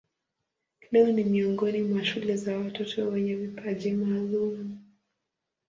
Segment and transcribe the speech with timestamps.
[0.91, 4.77] Leo ni miongoni mwa shule za watoto wenye vipaji maalumu.